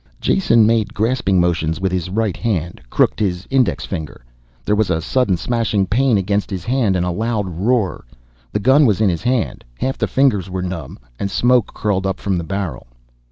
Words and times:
Jason 0.19 0.65
made 0.65 0.95
grasping 0.95 1.39
motions 1.39 1.79
with 1.79 1.91
his 1.91 2.09
right 2.09 2.35
hand, 2.35 2.81
crooked 2.89 3.19
his 3.19 3.45
index 3.51 3.85
finger. 3.85 4.25
There 4.65 4.75
was 4.75 4.89
a 4.89 4.99
sudden, 4.99 5.37
smashing 5.37 5.85
pain 5.85 6.17
against 6.17 6.49
his 6.49 6.65
hand 6.65 6.95
and 6.95 7.05
a 7.05 7.11
loud 7.11 7.47
roar. 7.47 8.05
The 8.51 8.59
gun 8.61 8.87
was 8.87 8.99
in 8.99 9.09
his 9.09 9.21
hand 9.21 9.63
half 9.77 9.99
the 9.99 10.07
fingers 10.07 10.49
were 10.49 10.63
numb 10.63 10.97
and 11.19 11.29
smoke 11.29 11.75
curled 11.75 12.07
up 12.07 12.19
from 12.19 12.39
the 12.39 12.43
barrel. 12.43 12.87